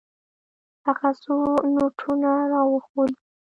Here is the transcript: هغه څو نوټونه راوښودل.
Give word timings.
هغه 0.85 1.09
څو 1.21 1.35
نوټونه 1.75 2.29
راوښودل. 2.51 3.13